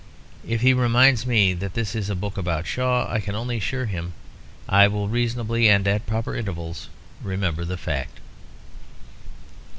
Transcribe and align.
If 0.43 0.61
he 0.61 0.73
reminds 0.73 1.27
me 1.27 1.53
that 1.53 1.75
this 1.75 1.93
is 1.93 2.09
a 2.09 2.15
book 2.15 2.35
about 2.35 2.65
Shaw, 2.65 3.07
I 3.07 3.19
can 3.19 3.35
only 3.35 3.57
assure 3.57 3.85
him 3.85 4.13
that 4.65 4.73
I 4.75 4.87
will 4.87 5.07
reasonably, 5.07 5.69
and 5.69 5.87
at 5.87 6.07
proper 6.07 6.35
intervals, 6.35 6.89
remember 7.21 7.65
the 7.65 7.77
fact. 7.77 8.19